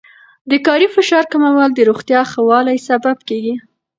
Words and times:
د 0.49 0.51
کاري 0.65 0.87
فشار 0.95 1.23
کمول 1.31 1.69
د 1.73 1.79
روغتیا 1.89 2.21
ښه 2.31 2.41
والي 2.49 2.77
سبب 2.89 3.17
کېږي. 3.29 3.55